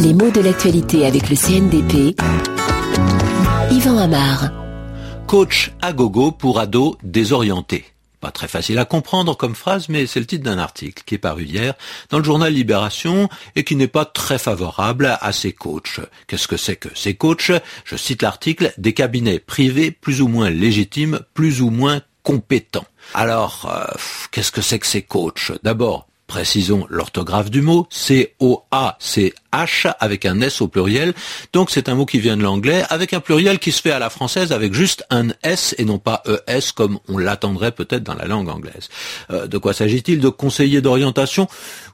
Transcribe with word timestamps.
Les 0.00 0.12
mots 0.12 0.30
de 0.30 0.40
l'actualité 0.40 1.06
avec 1.06 1.30
le 1.30 1.36
CNDP. 1.36 2.16
Yvan 3.70 3.98
Amar. 3.98 4.50
Coach 5.26 5.72
à 5.80 5.92
gogo 5.92 6.30
pour 6.30 6.60
ados 6.60 6.96
désorientés. 7.02 7.84
Pas 8.20 8.30
très 8.30 8.48
facile 8.48 8.78
à 8.78 8.84
comprendre 8.84 9.36
comme 9.36 9.54
phrase, 9.54 9.88
mais 9.88 10.06
c'est 10.06 10.20
le 10.20 10.26
titre 10.26 10.44
d'un 10.44 10.58
article 10.58 11.02
qui 11.04 11.14
est 11.14 11.18
paru 11.18 11.44
hier 11.44 11.74
dans 12.08 12.18
le 12.18 12.24
journal 12.24 12.52
Libération 12.52 13.28
et 13.54 13.64
qui 13.64 13.76
n'est 13.76 13.88
pas 13.88 14.06
très 14.06 14.38
favorable 14.38 15.18
à 15.20 15.32
ces 15.32 15.52
coachs. 15.52 16.00
Qu'est-ce 16.26 16.48
que 16.48 16.56
c'est 16.56 16.76
que 16.76 16.88
ces 16.94 17.14
coachs? 17.14 17.52
Je 17.84 17.96
cite 17.96 18.22
l'article, 18.22 18.72
des 18.78 18.94
cabinets 18.94 19.40
privés 19.40 19.90
plus 19.90 20.22
ou 20.22 20.28
moins 20.28 20.48
légitimes, 20.48 21.20
plus 21.34 21.60
ou 21.60 21.70
moins 21.70 22.00
compétents. 22.22 22.86
Alors, 23.12 23.70
euh, 23.70 23.94
qu'est-ce 24.30 24.52
que 24.52 24.62
c'est 24.62 24.78
que 24.78 24.86
ces 24.86 25.02
coachs? 25.02 25.52
D'abord, 25.62 26.06
Précisons 26.26 26.86
l'orthographe 26.88 27.50
du 27.50 27.60
mot, 27.60 27.86
C-O-A-C-H 27.90 29.94
avec 30.00 30.24
un 30.24 30.40
S 30.40 30.62
au 30.62 30.68
pluriel. 30.68 31.12
Donc 31.52 31.70
c'est 31.70 31.88
un 31.88 31.94
mot 31.94 32.06
qui 32.06 32.18
vient 32.18 32.36
de 32.36 32.42
l'anglais 32.42 32.82
avec 32.88 33.12
un 33.12 33.20
pluriel 33.20 33.58
qui 33.58 33.72
se 33.72 33.82
fait 33.82 33.90
à 33.90 33.98
la 33.98 34.08
française 34.08 34.52
avec 34.52 34.72
juste 34.72 35.04
un 35.10 35.28
S 35.42 35.74
et 35.78 35.84
non 35.84 35.98
pas 35.98 36.22
ES 36.48 36.72
comme 36.74 36.98
on 37.08 37.18
l'attendrait 37.18 37.72
peut-être 37.72 38.02
dans 38.02 38.14
la 38.14 38.24
langue 38.24 38.48
anglaise. 38.48 38.88
Euh, 39.30 39.46
de 39.46 39.58
quoi 39.58 39.74
s'agit-il 39.74 40.18
De 40.18 40.30
conseillers 40.30 40.80
d'orientation 40.80 41.46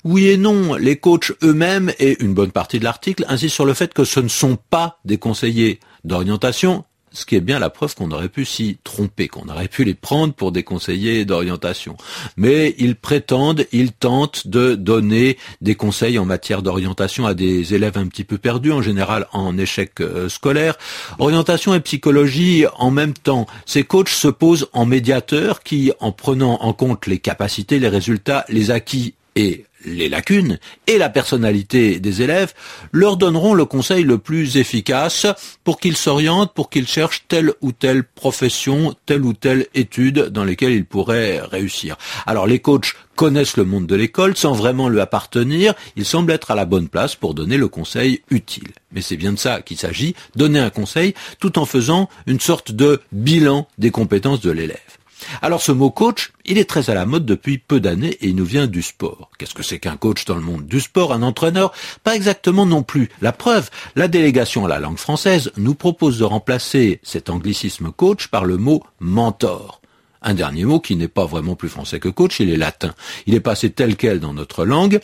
Oui 0.05 0.29
et 0.29 0.37
non. 0.37 0.75
Les 0.75 0.97
coachs 0.97 1.33
eux-mêmes 1.43 1.93
et 1.99 2.23
une 2.23 2.33
bonne 2.33 2.53
partie 2.53 2.79
de 2.79 2.85
l'article 2.85 3.25
insistent 3.29 3.55
sur 3.55 3.67
le 3.67 3.75
fait 3.75 3.93
que 3.93 4.05
ce 4.05 4.21
ne 4.21 4.29
sont 4.29 4.57
pas 4.71 5.01
des 5.05 5.19
conseillers 5.19 5.81
d'orientation, 6.05 6.85
ce 7.13 7.27
qui 7.27 7.37
est 7.37 7.41
bien 7.41 7.59
la 7.59 7.71
preuve 7.71 7.95
qu'on 7.95 8.11
aurait 8.11 8.29
pu 8.29 8.45
s'y 8.45 8.79
tromper, 8.85 9.29
qu'on 9.29 9.49
aurait 9.49 9.69
pu 9.69 9.85
les 9.85 9.95
prendre 9.95 10.33
pour 10.33 10.53
des 10.53 10.63
conseillers 10.63 11.25
d'orientation. 11.25 11.97
Mais 12.37 12.75
ils 12.79 12.97
prétendent, 12.97 13.67
ils 13.73 13.93
tentent 13.93 14.47
de 14.47 14.75
donner 14.75 15.37
des 15.61 15.75
conseils 15.75 16.19
en 16.19 16.25
matière 16.25 16.63
d'orientation 16.63 17.27
à 17.27 17.35
des 17.35 17.75
élèves 17.75 17.99
un 17.99 18.07
petit 18.07 18.25
peu 18.25 18.39
perdus, 18.39 18.73
en 18.73 18.83
général 18.83 19.27
en 19.33 19.59
échec 19.59 20.01
euh, 20.01 20.29
scolaire. 20.29 20.77
Orientation 21.19 21.75
et 21.75 21.81
psychologie 21.81 22.65
en 22.77 22.91
même 22.91 23.15
temps. 23.15 23.47
Ces 23.67 23.85
coachs 23.85 24.09
se 24.09 24.29
posent 24.29 24.69
en 24.73 24.87
médiateurs 24.87 25.63
qui, 25.63 25.93
en 26.01 26.13
prenant 26.13 26.59
en 26.63 26.73
compte 26.73 27.07
les 27.07 27.19
capacités, 27.19 27.79
les 27.79 27.89
résultats, 27.89 28.45
les 28.49 28.71
acquis 28.71 29.15
et 29.37 29.65
les 29.85 30.09
lacunes 30.09 30.59
et 30.87 30.99
la 30.99 31.09
personnalité 31.09 32.01
des 32.01 32.23
élèves 32.23 32.55
leur 32.93 33.17
donneront 33.17 33.55
le 33.55 33.65
conseil 33.65 34.05
le 34.05 34.19
plus 34.19 34.57
efficace 34.57 35.27
pour 35.65 35.81
qu'ils 35.81 35.97
s'orientent, 35.97 36.55
pour 36.55 36.71
qu'ils 36.71 36.87
cherchent 36.87 37.25
telle 37.29 37.53
ou 37.61 37.73
telle 37.73 38.05
profession, 38.05 38.95
telle 39.07 39.25
ou 39.25 39.33
telle 39.33 39.67
étude 39.75 40.27
dans 40.27 40.45
lesquelles 40.45 40.73
ils 40.73 40.85
pourraient 40.85 41.41
réussir. 41.41 41.97
Alors 42.27 42.47
les 42.47 42.59
coachs 42.59 42.95
connaissent 43.17 43.57
le 43.57 43.65
monde 43.65 43.87
de 43.87 43.97
l'école 43.97 44.37
sans 44.37 44.53
vraiment 44.53 44.89
lui 44.89 45.01
appartenir, 45.01 45.75
ils 45.97 46.07
semblent 46.07 46.33
être 46.33 46.51
à 46.51 46.55
la 46.55 46.65
bonne 46.65 46.89
place 46.89 47.15
pour 47.15 47.35
donner 47.35 47.59
le 47.59 47.69
conseil 47.69 48.23
utile. 48.31 48.69
Mais 48.93 49.03
c'est 49.03 49.17
bien 49.17 49.33
de 49.33 49.39
ça 49.39 49.61
qu'il 49.61 49.77
s'agit, 49.77 50.15
donner 50.37 50.59
un 50.59 50.71
conseil 50.71 51.15
tout 51.39 51.59
en 51.59 51.67
faisant 51.67 52.09
une 52.27 52.41
sorte 52.41 52.73
de 52.73 53.01
bilan 53.13 53.69
des 53.79 53.91
compétences 53.91 54.41
de 54.41 54.51
l'élève. 54.51 55.00
Alors 55.43 55.63
ce 55.63 55.73
mot 55.73 55.91
coach, 55.91 56.33
il 56.45 56.59
est 56.59 56.69
très 56.69 56.91
à 56.91 56.95
la 56.95 57.07
mode 57.07 57.27
depuis 57.27 57.59
peu 57.59 57.81
d'années 57.81 58.17
et 58.21 58.29
il 58.29 58.37
nous 58.37 58.45
vient 58.45 58.67
du 58.67 58.83
sport. 58.83 59.31
Qu'est-ce 59.39 59.55
que 59.55 59.63
c'est 59.63 59.79
qu'un 59.79 59.97
coach 59.97 60.25
dans 60.25 60.35
le 60.35 60.43
monde 60.43 60.67
du 60.67 60.81
sport 60.81 61.13
Un 61.13 61.23
entraîneur? 61.23 61.73
Pas 62.05 62.17
exactement 62.17 62.67
non 62.67 62.83
plus. 62.83 63.09
La 63.21 63.33
preuve, 63.33 63.71
la 63.97 64.09
délégation 64.09 64.65
à 64.65 64.69
la 64.69 64.81
langue 64.81 64.99
française 64.99 65.53
nous 65.57 65.75
propose 65.75 66.19
de 66.19 66.25
remplacer 66.25 67.01
cet 67.03 67.31
anglicisme 67.31 67.91
coach 67.93 68.29
par 68.29 68.45
le 68.45 68.57
mot 68.57 68.83
mentor. 69.01 69.80
Un 70.23 70.35
dernier 70.35 70.65
mot 70.65 70.81
qui 70.81 70.97
n'est 70.97 71.09
pas 71.09 71.25
vraiment 71.25 71.55
plus 71.55 71.69
français 71.69 71.99
que 71.99 72.09
coach, 72.09 72.41
il 72.41 72.51
est 72.51 72.57
latin. 72.57 72.95
Il 73.27 73.35
est 73.35 73.41
passé 73.41 73.71
tel 73.71 73.97
quel 73.97 74.21
dans 74.21 74.35
notre 74.35 74.65
langue 74.65 75.01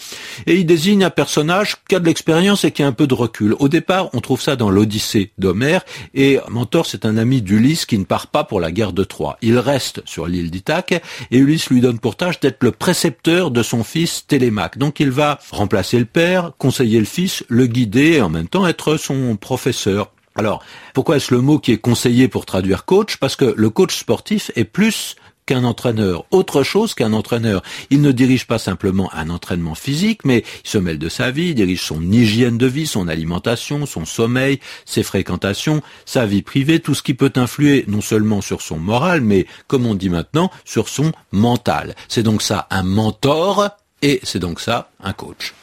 et 0.47 0.57
il 0.57 0.67
désigne 0.67 1.05
un 1.05 1.11
personnage 1.11 1.77
qui 1.89 1.95
a 1.95 2.01
de 2.01 2.07
l'expérience 2.07 2.65
et 2.65 2.71
qui 2.71 2.83
a 2.83 2.87
un 2.87 2.93
peu 2.93 3.07
de 3.07 3.15
recul. 3.15 3.55
Au 3.59 3.69
départ, 3.69 4.11
on 4.13 4.21
trouve 4.21 4.41
ça 4.41 4.57
dans 4.57 4.71
l'Odyssée 4.71 5.33
d'Homère 5.39 5.85
et 6.15 6.39
Mentor, 6.49 6.87
c'est 6.87 7.07
un 7.07 7.17
ami 7.17 7.43
d'Ulysse 7.43 7.87
qui 7.87 7.99
ne 7.99 8.05
part 8.05 8.27
pas 8.27 8.45
pour 8.45 8.61
la 8.61 8.71
guerre 8.71 8.93
de 8.93 9.05
Troie. 9.05 9.39
Il 9.43 9.59
reste 9.59 10.03
sur 10.05 10.27
l'île 10.27 10.51
d'Ithaque 10.51 11.03
et 11.31 11.39
Ulysse 11.39 11.71
lui 11.71 11.81
donne 11.81 11.99
pour 11.99 12.17
tâche 12.17 12.41
d'être 12.41 12.63
le 12.63 12.73
précepteur 12.73 13.51
de 13.51 13.63
son 13.63 13.85
fils 13.85 14.27
Télémaque. 14.27 14.79
Donc 14.79 15.01
il 15.01 15.11
va 15.11 15.39
remplacer 15.51 15.99
le 15.99 16.05
père, 16.05 16.53
conseiller 16.59 16.99
le 16.99 17.05
fils, 17.05 17.45
le 17.49 17.67
guider 17.67 18.15
et 18.15 18.23
en 18.23 18.29
même 18.29 18.49
temps 18.49 18.67
être 18.67 18.97
son 18.97 19.37
professeur. 19.37 20.13
Alors, 20.37 20.63
pourquoi 20.93 21.17
est-ce 21.17 21.35
le 21.35 21.41
mot 21.41 21.59
qui 21.59 21.73
est 21.73 21.79
conseillé 21.79 22.29
pour 22.29 22.47
traduire 22.47 22.85
coach? 22.85 23.17
Parce 23.17 23.37
que 23.37 23.55
le 23.57 23.71
coach 23.71 23.97
sportif 23.97 24.51
est 24.55 24.65
plus 24.65 25.17
qu'un 25.47 25.65
entraîneur, 25.65 26.25
autre 26.33 26.65
chose 26.65 26.95
qu'un 26.95 27.13
entraîneur. 27.13 27.63
Il 27.91 28.03
ne 28.03 28.11
dirige 28.11 28.47
pas 28.47 28.59
simplement 28.59 29.09
un 29.15 29.31
entraînement 29.31 29.77
physique, 29.77 30.25
mais 30.25 30.45
il 30.65 30.69
se 30.69 30.79
mêle 30.79 30.99
de 30.99 31.09
sa 31.09 31.31
vie, 31.31 31.51
il 31.51 31.55
dirige 31.55 31.83
son 31.83 32.03
hygiène 32.03 32.59
de 32.59 32.67
vie, 32.67 32.87
son 32.87 33.07
alimentation, 33.07 33.87
son 33.87 34.05
sommeil, 34.05 34.61
ses 34.85 35.05
fréquentations, 35.05 35.83
sa 36.05 36.27
vie 36.27 36.43
privée, 36.43 36.81
tout 36.81 36.95
ce 36.95 37.03
qui 37.03 37.15
peut 37.15 37.33
influer 37.37 37.85
non 37.87 38.01
seulement 38.01 38.41
sur 38.41 38.61
son 38.61 38.79
moral, 38.79 39.21
mais, 39.21 39.47
comme 39.69 39.87
on 39.87 39.95
dit 39.95 40.11
maintenant, 40.11 40.51
sur 40.65 40.89
son 40.89 41.13
mental. 41.31 41.95
C'est 42.09 42.25
donc 42.25 42.43
ça 42.43 42.67
un 42.71 42.83
mentor 42.83 43.69
et 44.03 44.21
c'est 44.25 44.41
donc 44.41 44.61
ça 44.61 44.91
un 45.01 45.13
coach. 45.13 45.55